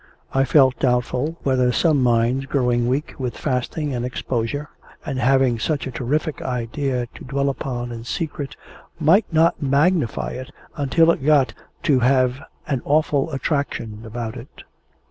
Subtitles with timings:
[0.33, 4.67] I felt doubtful whether some minds, growing weak with fasting and exposure
[5.05, 8.55] and having such a terrific idea to dwell upon in secret,
[8.99, 11.53] might not magnify it until it got
[11.83, 14.63] to have an awful attraction about it.